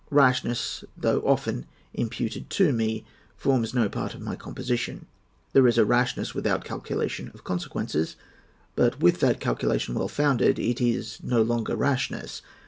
Rashness, 0.09 0.83
though 0.97 1.19
often 1.19 1.67
imputed 1.93 2.49
to 2.49 2.73
me, 2.73 3.05
forms 3.37 3.71
no 3.75 3.87
part 3.87 4.15
of 4.15 4.21
my 4.21 4.35
composition. 4.35 5.05
There 5.53 5.67
is 5.67 5.77
a 5.77 5.85
rashness 5.85 6.33
without 6.33 6.63
calculation 6.65 7.29
of 7.35 7.43
consequences; 7.43 8.15
but 8.75 8.99
with 8.99 9.19
that 9.19 9.39
calculation 9.39 9.93
well 9.93 10.07
founded, 10.07 10.57
it 10.57 10.81
is 10.81 11.19
no 11.21 11.43
longer 11.43 11.75
rashness. 11.75 12.41